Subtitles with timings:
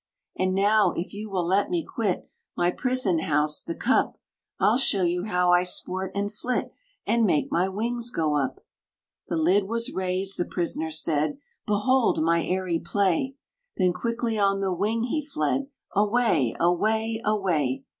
[0.35, 2.25] "And now, if you will let me quit
[2.57, 4.17] My prison house, the cup,
[4.59, 6.71] I'll show you how I sport and flit,
[7.05, 8.65] And make my wings go up!"
[9.27, 11.37] The lid was raised; the prisoner said,
[11.67, 13.35] "Behold my airy play!"
[13.77, 17.85] Then quickly on the wing he fled Away, away, away!